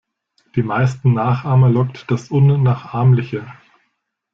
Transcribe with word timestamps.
Die 0.55 0.63
meisten 0.63 1.13
Nachahmer 1.13 1.69
lockt 1.69 2.09
das 2.09 2.31
Unnachahmliche. 2.31 3.45